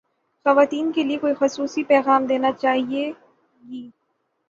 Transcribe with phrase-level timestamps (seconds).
[0.45, 3.11] خواتین کے لئے کوئی خصوصی پیغام دینا چاہیے
[3.61, 3.89] گی